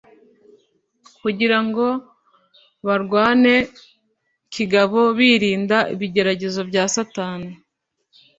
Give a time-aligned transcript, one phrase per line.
[1.21, 1.85] kugira ngo
[2.85, 3.55] barwane
[4.53, 7.51] kigabo birinda ibigeragezo bya Satani